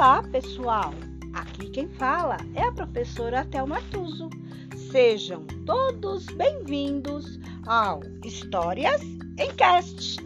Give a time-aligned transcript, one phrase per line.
[0.00, 0.94] Olá, pessoal!
[1.34, 4.30] Aqui quem fala é a professora Thelma Tuso.
[4.90, 10.16] Sejam todos bem-vindos ao Histórias em Cast.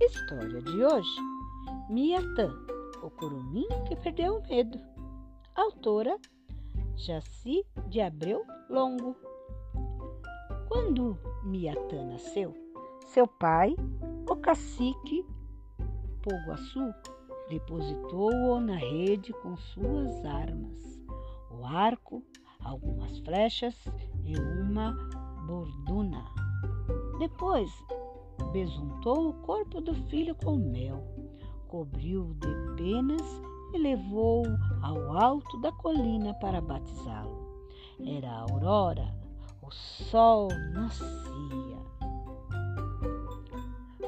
[0.00, 1.20] História de hoje:
[1.88, 2.52] Miatã,
[3.00, 4.76] o curumim que perdeu o medo.
[5.54, 6.18] Autora
[7.00, 9.16] Jaci de Abreu Longo.
[10.68, 12.52] Quando Miatã nasceu,
[13.06, 13.74] seu pai,
[14.28, 15.24] o cacique
[16.22, 16.92] Poguaçu,
[17.48, 21.00] depositou-o na rede com suas armas,
[21.50, 22.22] o arco,
[22.62, 23.74] algumas flechas
[24.22, 24.92] e uma
[25.46, 26.22] borduna.
[27.18, 27.70] Depois,
[28.52, 31.02] besuntou o corpo do filho com mel,
[31.66, 37.40] cobriu-o de penas e levou-o ao alto da colina para batizá-lo.
[38.04, 39.14] Era a aurora,
[39.62, 41.78] o sol nascia.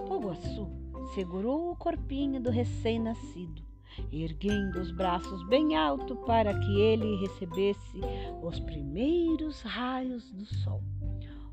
[0.08, 0.68] Poguaçu
[1.14, 3.62] segurou o corpinho do recém-nascido,
[4.10, 8.00] erguendo os braços bem alto para que ele recebesse
[8.42, 10.82] os primeiros raios do sol.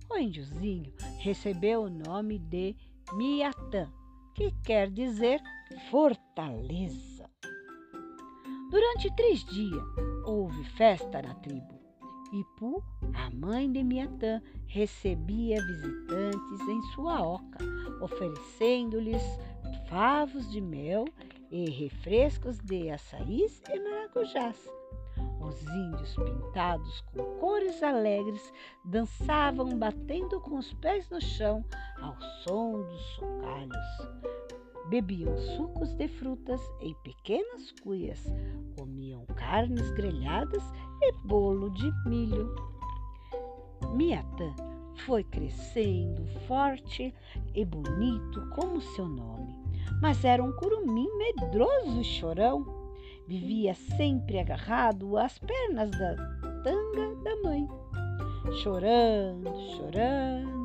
[0.10, 2.76] O índiozinho recebeu o nome de
[3.14, 3.92] Miatã,
[4.34, 5.42] que quer dizer
[5.92, 7.30] fortaleza.
[8.70, 9.84] Durante três dias
[10.24, 11.80] houve festa na tribo.
[12.32, 12.84] Ipu,
[13.16, 17.58] a mãe de Miatã, recebia visitantes em sua oca,
[18.00, 19.24] oferecendo-lhes
[19.90, 21.06] favos de mel
[21.50, 24.70] e refrescos de açaís e maracujás.
[25.42, 28.54] Os índios pintados com cores alegres
[28.86, 31.66] dançavam batendo com os pés no chão
[32.00, 34.39] ao som dos chocalhos.
[34.88, 38.24] Bebiam sucos de frutas em pequenas cuias,
[38.78, 40.64] comiam carnes grelhadas
[41.02, 42.54] e bolo de milho.
[43.94, 44.54] Miatã
[45.06, 47.14] foi crescendo forte
[47.54, 49.56] e bonito como seu nome,
[50.02, 52.66] mas era um curumim medroso e chorão.
[53.28, 56.16] Vivia sempre agarrado às pernas da
[56.64, 57.68] tanga da mãe,
[58.64, 60.59] chorando, chorando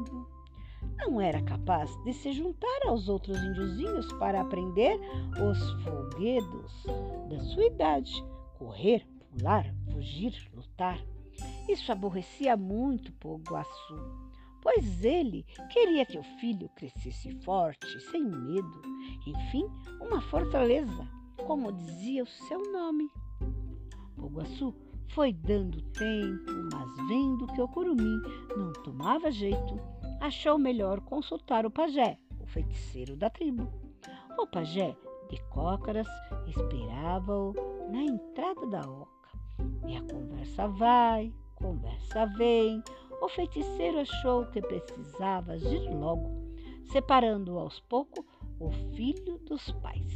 [0.97, 4.99] não era capaz de se juntar aos outros índiozinhos para aprender
[5.41, 6.85] os folguedos
[7.29, 8.13] da sua idade,
[8.59, 10.99] correr, pular, fugir, lutar.
[11.69, 13.97] Isso aborrecia muito Poguaçu,
[14.63, 18.83] pois ele queria que o filho crescesse forte, sem medo,
[19.27, 19.67] enfim,
[20.01, 21.09] uma fortaleza,
[21.47, 23.11] como dizia o seu nome.
[24.17, 24.75] Poguaçu
[25.09, 28.21] foi dando tempo, mas vendo que o curumim
[28.57, 29.79] não tomava jeito,
[30.25, 33.71] achou melhor consultar o pajé, o feiticeiro da tribo.
[34.39, 34.97] O pajé
[35.29, 36.09] de cócaras
[36.47, 37.53] esperava-o
[37.91, 39.13] na entrada da oca.
[39.87, 42.83] E a conversa vai, conversa vem.
[43.21, 46.31] O feiticeiro achou que precisava agir logo,
[46.91, 48.25] separando aos poucos
[48.59, 50.15] o filho dos pais.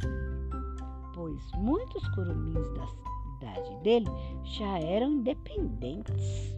[1.13, 2.87] Pois muitos curumins da
[3.37, 4.09] idade dele
[4.43, 6.55] já eram independentes.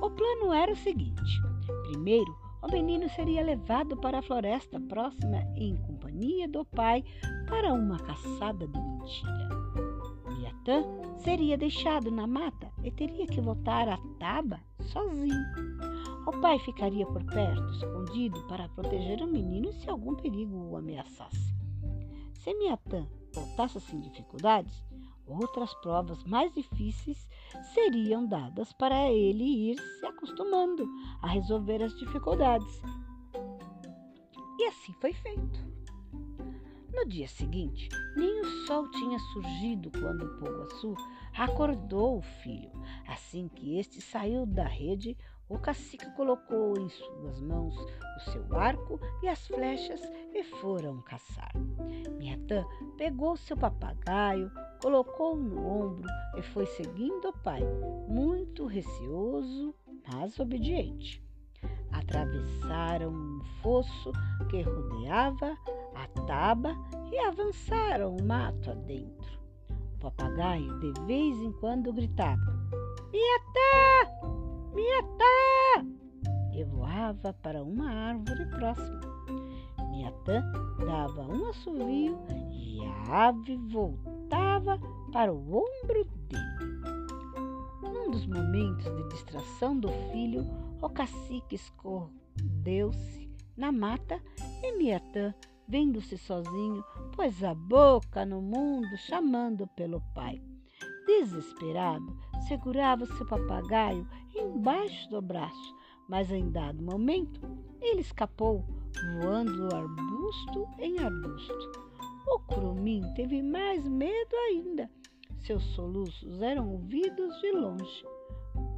[0.00, 1.42] O plano era o seguinte:
[1.88, 7.04] primeiro, o menino seria levado para a floresta próxima em companhia do pai
[7.48, 9.48] para uma caçada de mentira.
[10.36, 10.84] Miatã
[11.18, 15.44] seria deixado na mata e teria que voltar a Taba sozinho.
[16.26, 21.54] O pai ficaria por perto, escondido, para proteger o menino se algum perigo o ameaçasse.
[22.34, 24.84] Se Miatã voltasse sem dificuldades,
[25.26, 27.28] Outras provas mais difíceis
[27.74, 30.88] seriam dadas para ele ir se acostumando
[31.20, 32.80] a resolver as dificuldades.
[34.58, 35.66] E assim foi feito.
[36.94, 40.94] No dia seguinte, nem o sol tinha surgido quando o Poguaçu
[41.36, 42.70] acordou o filho.
[43.06, 45.16] Assim que este saiu da rede,
[45.48, 50.00] o cacique colocou em suas mãos o seu arco e as flechas
[50.34, 51.52] e foram caçar.
[52.18, 52.64] Miatã
[52.96, 54.50] pegou seu papagaio,
[54.82, 57.60] colocou-o no ombro e foi seguindo o pai,
[58.08, 59.74] muito receoso,
[60.08, 61.22] mas obediente.
[61.92, 64.12] Atravessaram um fosso
[64.50, 65.56] que rodeava
[65.94, 66.76] a taba
[67.10, 69.38] e avançaram o mato adentro.
[69.94, 72.52] O papagaio de vez em quando gritava:
[73.10, 74.45] Miatã!
[74.76, 75.86] Miatã!
[76.52, 79.00] E voava para uma árvore próxima.
[79.90, 80.42] Miatã
[80.84, 82.18] dava um assovio
[82.52, 84.78] e a ave voltava
[85.14, 86.44] para o ombro dele.
[87.80, 90.46] Num dos momentos de distração do filho,
[90.82, 94.20] o cacique escondeu-se na mata
[94.62, 95.34] e Miatã,
[95.66, 100.38] vendo-se sozinho, pôs a boca no mundo chamando pelo pai.
[101.06, 102.14] Desesperado,
[102.48, 105.76] segurava seu papagaio embaixo do braço,
[106.08, 107.40] mas em dado momento
[107.80, 108.64] ele escapou,
[109.20, 111.86] voando arbusto em arbusto.
[112.26, 114.90] O curumim teve mais medo ainda.
[115.38, 118.04] Seus soluços eram ouvidos de longe.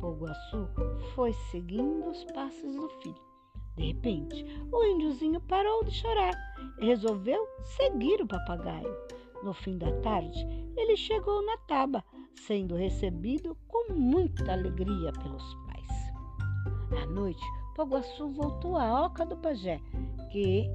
[0.01, 0.69] Poguaçu
[1.15, 3.29] foi seguindo os passos do filho.
[3.77, 6.35] De repente, o índiozinho parou de chorar
[6.81, 8.95] e resolveu seguir o papagaio.
[9.43, 10.39] No fim da tarde,
[10.77, 12.05] ele chegou na taba,
[12.47, 17.03] sendo recebido com muita alegria pelos pais.
[17.03, 17.45] À noite,
[17.75, 19.81] Poguaçu voltou à oca do pajé,
[20.31, 20.69] que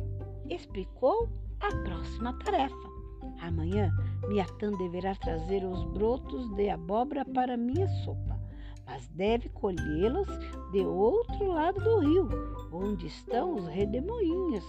[0.50, 1.30] explicou
[1.60, 2.94] a próxima tarefa.
[3.42, 3.92] Amanhã,
[4.27, 8.39] Miatã deverá trazer os brotos de abóbora para minha sopa,
[8.86, 10.27] mas deve colhê-los
[10.71, 12.30] de outro lado do rio,
[12.71, 14.66] onde estão os redemoinhos.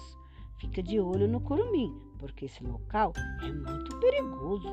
[0.59, 3.13] Fica de olho no curumim, porque esse local
[3.43, 4.69] é muito perigoso.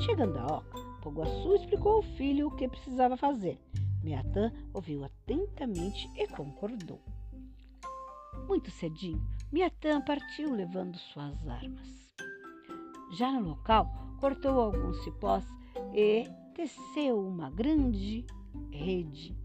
[0.00, 3.58] Chegando à oca, Poguaçu explicou ao filho o que precisava fazer.
[4.02, 7.00] Miatã ouviu atentamente e concordou.
[8.46, 12.10] Muito cedinho, Miatã partiu levando suas armas.
[13.12, 15.44] Já no local, cortou alguns cipós
[15.94, 16.24] e
[16.54, 18.24] teceu uma grande
[18.70, 19.36] rede,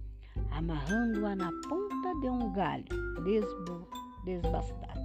[0.51, 2.85] amarrando-a na ponta de um galho
[4.23, 4.99] desbastado.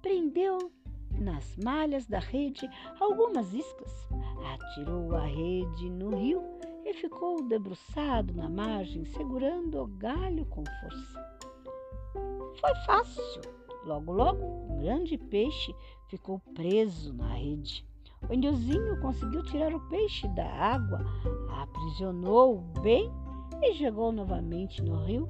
[0.00, 0.72] Prendeu
[1.18, 2.68] nas malhas da rede
[3.00, 4.08] algumas iscas,
[4.54, 6.42] atirou a rede no rio
[6.84, 11.38] e ficou debruçado na margem, segurando o galho com força.
[12.60, 13.42] Foi fácil.
[13.84, 15.74] Logo, logo, um grande peixe
[16.08, 17.86] ficou preso na rede.
[18.28, 21.04] O indiozinho conseguiu tirar o peixe da água,
[21.62, 23.10] aprisionou bem
[23.62, 25.28] e jogou novamente no rio.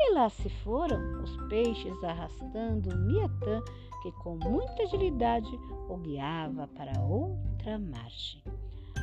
[0.00, 3.62] E lá se foram os peixes arrastando Miatã
[4.02, 5.50] que com muita agilidade
[5.88, 8.42] o guiava para outra margem.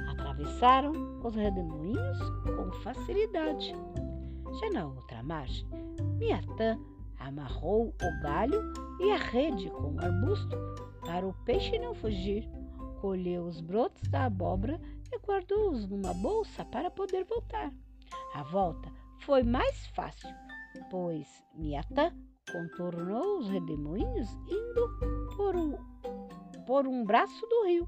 [0.09, 0.91] Atravessaram
[1.23, 2.19] os redemoinhos
[2.55, 3.73] com facilidade.
[4.59, 5.67] Já na outra margem,
[6.17, 6.79] Miatã
[7.19, 8.61] amarrou o galho
[8.99, 10.55] e a rede com o arbusto
[11.01, 12.49] para o peixe não fugir.
[13.01, 14.79] Colheu os brotos da abóbora
[15.11, 17.71] e guardou-os numa bolsa para poder voltar.
[18.33, 20.29] A volta foi mais fácil,
[20.89, 22.11] pois Miatã
[22.51, 25.73] contornou os redemoinhos indo por um,
[26.65, 27.87] por um braço do rio.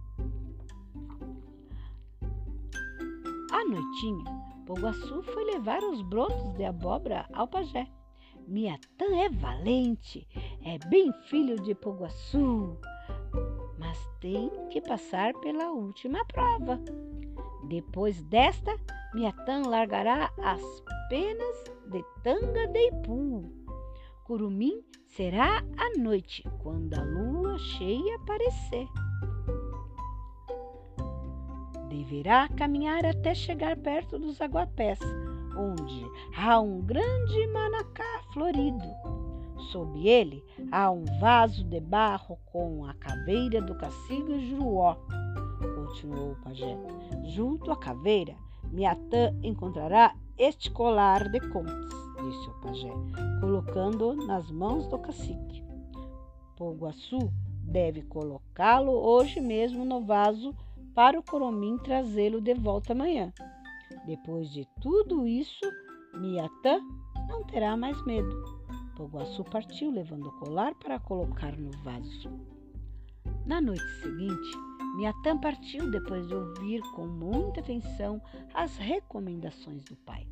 [3.52, 4.26] À noitinha,
[4.66, 7.88] Poguaçu foi levar os brotos de abóbora ao pajé.
[8.48, 10.28] Miatã é valente,
[10.64, 12.78] é bem filho de Poguaçu,
[13.78, 16.80] mas tem que passar pela última prova.
[17.68, 18.76] Depois desta,
[19.14, 20.62] Miatã largará as
[21.10, 23.57] penas de Tanga de Ipu
[24.28, 28.86] curumim será à noite, quando a lua cheia aparecer.
[31.88, 35.00] Deverá caminhar até chegar perto dos aguapés,
[35.58, 36.06] onde
[36.38, 38.84] há um grande manacá florido.
[39.72, 44.96] Sob ele há um vaso de barro com a caveira do cacique Juruó,
[45.74, 46.78] continuou o pajé.
[47.30, 48.36] Junto à caveira,
[48.74, 51.97] Miatã encontrará este colar de contas
[52.28, 52.92] disse o pajé,
[53.40, 55.64] colocando nas mãos do cacique.
[56.58, 57.32] Poguaçu
[57.64, 60.54] deve colocá-lo hoje mesmo no vaso
[60.94, 63.32] para o coromim trazê-lo de volta amanhã.
[64.06, 65.66] Depois de tudo isso,
[66.16, 66.80] Miatã
[67.30, 68.44] não terá mais medo.
[68.96, 72.32] Poguaçu partiu levando o colar para colocar no vaso.
[73.46, 74.58] Na noite seguinte,
[74.96, 78.20] Miatã partiu depois de ouvir com muita atenção
[78.54, 80.28] as recomendações do pai.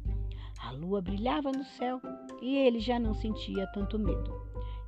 [0.66, 2.02] A lua brilhava no céu
[2.42, 4.34] e ele já não sentia tanto medo.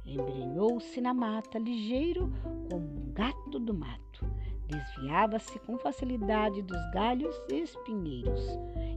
[0.03, 2.33] Embrenhou-se na mata, ligeiro
[2.67, 4.25] como um gato do mato.
[4.67, 8.41] Desviava-se com facilidade dos galhos e espinheiros.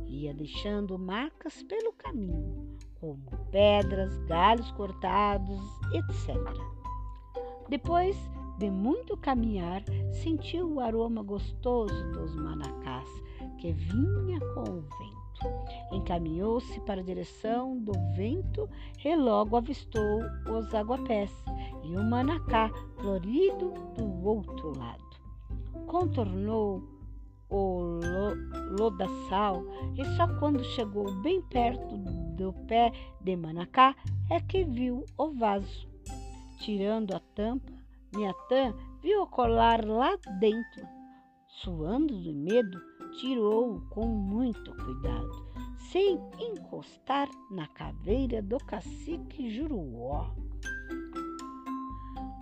[0.06, 3.20] Ia deixando marcas pelo caminho, como
[3.50, 5.60] pedras, galhos cortados,
[5.92, 6.34] etc.
[7.68, 8.16] Depois
[8.58, 9.82] de muito caminhar,
[10.22, 13.08] sentiu o aroma gostoso dos manacás
[13.58, 15.19] que vinha com o vento.
[15.92, 18.68] Encaminhou-se para a direção do vento
[19.04, 21.32] e logo avistou os aguapés
[21.85, 25.04] e o manacá florido do outro lado.
[25.87, 26.82] Contornou
[27.50, 27.99] o
[28.78, 29.64] lodaçal
[29.97, 31.97] e só quando chegou bem perto
[32.37, 33.94] do pé de manacá
[34.30, 35.88] é que viu o vaso.
[36.61, 37.73] Tirando a tampa,
[38.14, 40.87] Miatã viu o colar lá dentro.
[41.49, 42.80] Suando de medo,
[43.12, 45.47] tirou-o com muito cuidado,
[45.90, 50.31] sem encostar na caveira do cacique Juruó.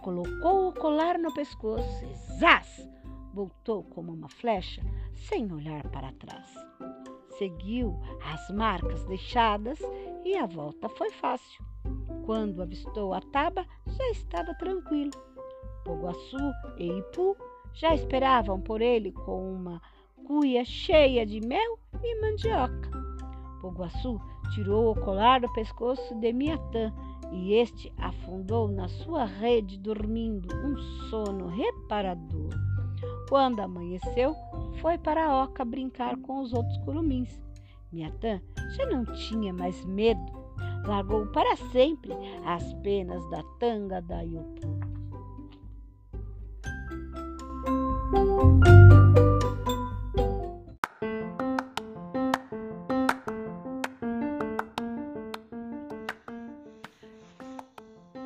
[0.02, 2.88] Colocou o colar no pescoço e zás!
[3.34, 4.82] Voltou como uma flecha,
[5.14, 6.52] sem olhar para trás.
[7.38, 9.78] seguiu as marcas deixadas
[10.24, 11.64] e a volta foi fácil.
[12.26, 15.12] Quando avistou a taba, já estava tranquilo.
[15.84, 17.36] Poguaçu e Ipu
[17.72, 19.80] já esperavam por ele com uma
[20.28, 22.90] cuia cheia de mel e mandioca.
[23.62, 24.20] Poguaçu
[24.54, 26.92] tirou o colar do pescoço de Miatã
[27.32, 30.76] e este afundou na sua rede dormindo um
[31.08, 32.50] sono reparador.
[33.26, 34.36] Quando amanheceu,
[34.82, 37.40] foi para a oca brincar com os outros curumins.
[37.90, 38.38] Miatã
[38.76, 40.20] já não tinha mais medo,
[40.86, 42.12] largou para sempre
[42.44, 44.68] as penas da tanga da Iupu.